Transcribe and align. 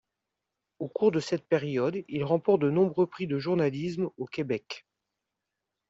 Au 0.79 0.87
cours 0.87 1.11
de 1.11 1.19
cette 1.19 1.47
période, 1.47 2.03
il 2.07 2.23
remporte 2.23 2.61
de 2.63 2.71
nombreux 2.71 3.05
prix 3.05 3.27
de 3.27 3.37
journalisme 3.37 4.09
au 4.17 4.25
Québec. 4.25 4.87